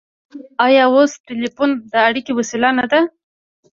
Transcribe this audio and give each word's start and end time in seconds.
آیا 0.65 0.83
اوس 0.93 1.11
ټیلیفون 1.27 1.69
د 1.91 1.93
اړیکې 2.07 2.31
وسیله 2.39 2.69
نه 2.79 2.85
ده؟ 2.91 2.99